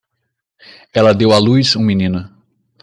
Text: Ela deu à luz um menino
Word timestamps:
Ela 0.93 1.13
deu 1.13 1.31
à 1.31 1.37
luz 1.37 1.75
um 1.75 1.79
menino 1.81 2.27